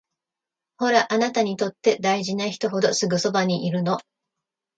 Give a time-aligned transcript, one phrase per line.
[0.79, 3.99] ほら、あなたにとって大事な人ほどすぐそばにいるの